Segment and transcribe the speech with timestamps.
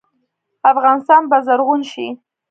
[0.71, 2.07] افغانستان به زرغون شي؟